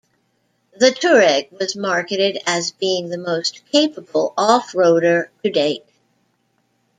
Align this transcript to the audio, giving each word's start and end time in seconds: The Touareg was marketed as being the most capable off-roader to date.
The 0.79 0.89
Touareg 0.89 1.49
was 1.59 1.75
marketed 1.75 2.39
as 2.47 2.71
being 2.71 3.09
the 3.09 3.19
most 3.19 3.61
capable 3.71 4.33
off-roader 4.35 5.29
to 5.43 5.51
date. 5.51 5.85